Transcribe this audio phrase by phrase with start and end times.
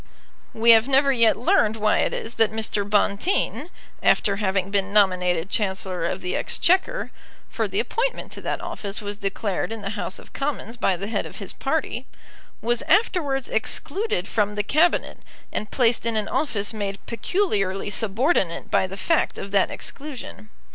[0.55, 2.83] We have never yet learned why it is that Mr.
[2.89, 3.69] Bonteen,
[4.01, 7.11] after having been nominated Chancellor of the Exchequer,
[7.51, 11.05] for the appointment to that office was declared in the House of Commons by the
[11.05, 12.07] head of his party,
[12.63, 15.19] was afterwards excluded from the Cabinet,
[15.51, 20.49] and placed in an office made peculiarly subordinate by the fact of that exclusion.